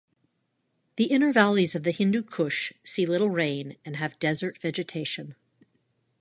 The 0.95 1.03
inner 1.03 1.31
valleys 1.31 1.75
of 1.75 1.83
the 1.83 1.91
Hindu 1.91 2.23
Kush 2.23 2.73
see 2.83 3.05
little 3.05 3.29
rain 3.29 3.77
and 3.85 3.97
have 3.97 4.17
desert 4.17 4.57
vegetation. 4.59 5.35